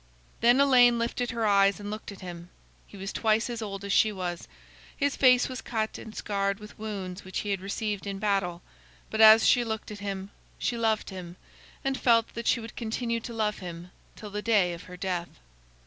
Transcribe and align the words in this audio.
Then 0.39 0.59
Elaine 0.59 0.97
lifted 0.97 1.29
her 1.29 1.45
eyes 1.45 1.79
and 1.79 1.91
looked 1.91 2.11
at 2.11 2.21
him. 2.21 2.49
He 2.87 2.97
was 2.97 3.13
twice 3.13 3.51
as 3.51 3.61
old 3.61 3.83
as 3.85 3.93
she 3.93 4.11
was. 4.11 4.47
His 4.97 5.15
face 5.15 5.47
was 5.47 5.61
cut 5.61 5.99
and 5.99 6.15
scarred 6.15 6.59
with 6.59 6.79
wounds 6.79 7.23
which 7.23 7.41
he 7.41 7.51
had 7.51 7.61
received 7.61 8.07
in 8.07 8.17
battle, 8.17 8.63
but 9.11 9.21
as 9.21 9.45
she 9.47 9.63
looked 9.63 9.91
at 9.91 9.99
him, 9.99 10.31
she 10.57 10.75
loved 10.75 11.11
him, 11.11 11.35
and 11.83 11.99
felt 11.99 12.33
that 12.33 12.47
she 12.47 12.59
would 12.59 12.75
continue 12.75 13.19
to 13.19 13.31
love 13.35 13.59
him 13.59 13.91
till 14.15 14.31
the 14.31 14.41
day 14.41 14.73
of 14.73 14.85
her 14.89 14.97
death. 14.97 15.29